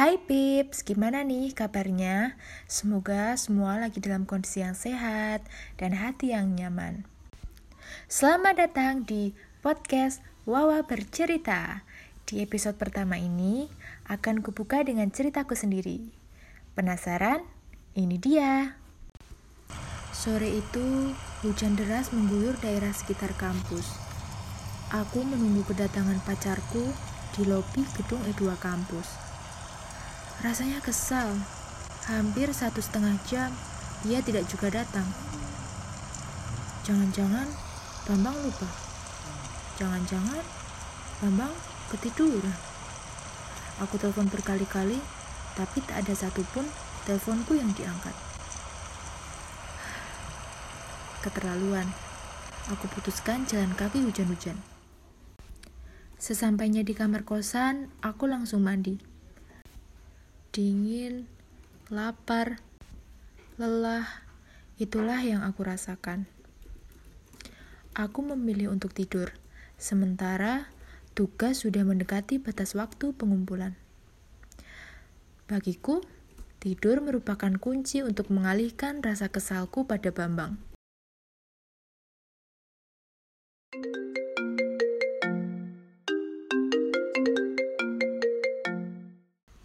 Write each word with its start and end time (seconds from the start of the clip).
Hai 0.00 0.16
Pips, 0.16 0.80
gimana 0.80 1.20
nih 1.20 1.52
kabarnya? 1.52 2.32
Semoga 2.64 3.36
semua 3.36 3.76
lagi 3.76 4.00
dalam 4.00 4.24
kondisi 4.24 4.64
yang 4.64 4.72
sehat 4.72 5.44
dan 5.76 5.92
hati 5.92 6.32
yang 6.32 6.56
nyaman. 6.56 7.04
Selamat 8.08 8.64
datang 8.64 9.04
di 9.04 9.36
podcast 9.60 10.24
Wawa 10.48 10.88
Bercerita. 10.88 11.84
Di 12.24 12.40
episode 12.40 12.80
pertama 12.80 13.20
ini 13.20 13.68
akan 14.08 14.40
kubuka 14.40 14.80
dengan 14.80 15.12
ceritaku 15.12 15.52
sendiri. 15.52 16.00
Penasaran? 16.72 17.44
Ini 17.92 18.16
dia. 18.16 18.80
Sore 20.16 20.48
itu, 20.48 21.12
hujan 21.44 21.76
deras 21.76 22.08
mengguyur 22.16 22.56
daerah 22.64 22.96
sekitar 22.96 23.36
kampus. 23.36 24.00
Aku 24.96 25.20
menunggu 25.28 25.60
kedatangan 25.68 26.24
pacarku 26.24 26.88
di 27.36 27.44
lobi 27.44 27.84
gedung 28.00 28.24
E2 28.32 28.56
kampus. 28.64 29.29
Rasanya 30.40 30.80
kesal. 30.80 31.36
Hampir 32.08 32.48
satu 32.56 32.80
setengah 32.80 33.12
jam, 33.28 33.52
ia 34.08 34.24
tidak 34.24 34.48
juga 34.48 34.72
datang. 34.72 35.04
Jangan-jangan 36.88 37.44
Bambang 38.08 38.32
lupa. 38.40 38.64
Jangan-jangan 39.76 40.40
Bambang 41.20 41.52
ketiduran. 41.92 42.56
Aku 43.84 44.00
telepon 44.00 44.32
berkali-kali, 44.32 44.96
tapi 45.60 45.84
tak 45.84 46.08
ada 46.08 46.16
satupun 46.16 46.64
teleponku 47.04 47.60
yang 47.60 47.68
diangkat. 47.76 48.16
Keterlaluan. 51.20 51.84
Aku 52.72 52.88
putuskan 52.96 53.44
jalan 53.44 53.76
kaki 53.76 54.00
hujan-hujan. 54.08 54.56
Sesampainya 56.16 56.80
di 56.80 56.96
kamar 56.96 57.28
kosan, 57.28 57.92
aku 58.00 58.24
langsung 58.24 58.64
mandi 58.64 59.09
dingin, 60.50 61.30
lapar, 61.94 62.58
lelah, 63.54 64.06
itulah 64.82 65.22
yang 65.22 65.46
aku 65.46 65.62
rasakan. 65.62 66.26
Aku 67.94 68.26
memilih 68.26 68.74
untuk 68.74 68.90
tidur, 68.90 69.30
sementara 69.78 70.66
tugas 71.14 71.62
sudah 71.62 71.86
mendekati 71.86 72.42
batas 72.42 72.74
waktu 72.74 73.14
pengumpulan. 73.14 73.78
Bagiku, 75.46 76.02
tidur 76.58 76.98
merupakan 76.98 77.50
kunci 77.58 78.02
untuk 78.02 78.30
mengalihkan 78.30 79.02
rasa 79.02 79.30
kesalku 79.30 79.86
pada 79.86 80.10
Bambang. 80.10 80.58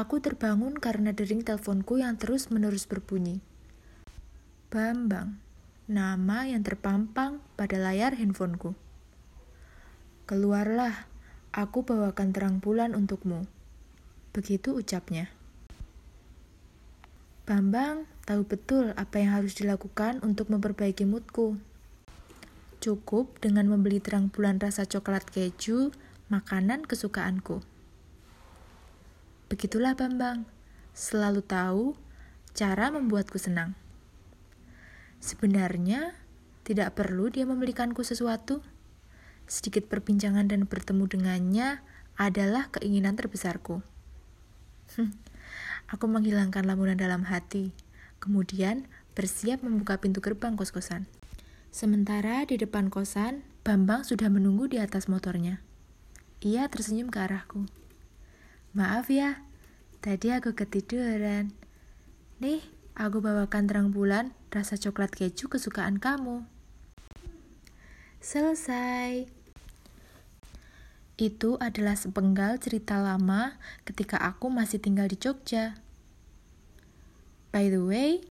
Aku 0.00 0.16
terbangun 0.16 0.80
karena 0.80 1.12
dering 1.12 1.44
teleponku 1.44 2.00
yang 2.00 2.16
terus-menerus 2.16 2.88
berbunyi. 2.88 3.44
Bambang, 4.72 5.36
nama 5.92 6.48
yang 6.48 6.64
terpampang 6.64 7.44
pada 7.52 7.76
layar 7.76 8.16
handphoneku. 8.16 8.72
Keluarlah, 10.24 11.04
aku 11.52 11.84
bawakan 11.84 12.32
terang 12.32 12.56
bulan 12.64 12.96
untukmu. 12.96 13.44
Begitu 14.32 14.72
ucapnya. 14.72 15.28
Bambang 17.44 18.08
tahu 18.24 18.48
betul 18.48 18.96
apa 18.96 19.20
yang 19.20 19.36
harus 19.36 19.52
dilakukan 19.52 20.24
untuk 20.24 20.48
memperbaiki 20.48 21.04
moodku. 21.04 21.60
Cukup 22.80 23.36
dengan 23.44 23.68
membeli 23.68 24.00
terang 24.00 24.32
bulan 24.32 24.56
rasa 24.64 24.88
coklat 24.88 25.28
keju, 25.28 25.92
makanan 26.32 26.88
kesukaanku. 26.88 27.60
Begitulah 29.50 29.98
Bambang, 29.98 30.46
selalu 30.94 31.42
tahu 31.42 31.98
cara 32.54 32.94
membuatku 32.94 33.34
senang. 33.34 33.74
Sebenarnya, 35.18 36.14
tidak 36.62 36.94
perlu 36.94 37.34
dia 37.34 37.42
membelikanku 37.50 38.06
sesuatu. 38.06 38.62
Sedikit 39.50 39.90
perbincangan 39.90 40.46
dan 40.46 40.70
bertemu 40.70 41.02
dengannya 41.10 41.82
adalah 42.14 42.70
keinginan 42.70 43.18
terbesarku. 43.18 43.82
Aku 45.90 46.06
menghilangkan 46.06 46.62
lamunan 46.62 46.94
dalam 46.94 47.26
hati, 47.26 47.74
kemudian 48.22 48.86
bersiap 49.18 49.66
membuka 49.66 49.98
pintu 49.98 50.22
gerbang 50.22 50.54
kos-kosan. 50.54 51.10
Sementara 51.74 52.46
di 52.46 52.54
depan 52.54 52.86
kosan, 52.86 53.42
Bambang 53.66 54.06
sudah 54.06 54.30
menunggu 54.30 54.70
di 54.70 54.78
atas 54.78 55.10
motornya. 55.10 55.58
Ia 56.38 56.70
tersenyum 56.70 57.10
ke 57.10 57.18
arahku. 57.18 57.66
Maaf 58.70 59.10
ya, 59.10 59.42
tadi 59.98 60.30
aku 60.30 60.54
ketiduran. 60.54 61.50
Nih, 62.38 62.62
aku 62.94 63.18
bawakan 63.18 63.66
terang 63.66 63.90
bulan 63.90 64.30
rasa 64.54 64.78
coklat 64.78 65.10
keju 65.10 65.50
kesukaan 65.50 65.98
kamu. 65.98 66.46
Selesai. 68.22 69.26
Itu 71.18 71.58
adalah 71.58 71.98
sepenggal 71.98 72.62
cerita 72.62 73.02
lama 73.02 73.58
ketika 73.82 74.22
aku 74.22 74.46
masih 74.54 74.78
tinggal 74.78 75.10
di 75.10 75.18
Jogja. 75.18 75.74
By 77.50 77.74
the 77.74 77.82
way, 77.82 78.22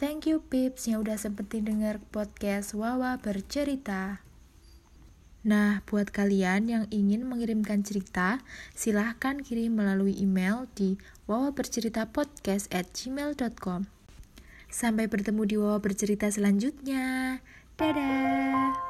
thank 0.00 0.24
you 0.24 0.40
Pips 0.48 0.88
yang 0.88 1.04
udah 1.04 1.20
sempetin 1.20 1.68
denger 1.68 2.00
podcast 2.08 2.72
Wawa 2.72 3.20
bercerita. 3.20 4.27
Nah, 5.46 5.86
buat 5.86 6.10
kalian 6.10 6.66
yang 6.66 6.90
ingin 6.90 7.22
mengirimkan 7.22 7.86
cerita, 7.86 8.42
silahkan 8.74 9.38
kirim 9.38 9.78
melalui 9.78 10.18
email 10.18 10.66
di 10.74 10.98
wawaberceritapodcast@gmail.com. 11.30 13.86
Sampai 14.68 15.08
bertemu 15.08 15.42
di 15.48 15.56
Wawa 15.56 15.80
Bercerita 15.80 16.28
selanjutnya. 16.28 17.40
Dadah! 17.80 18.87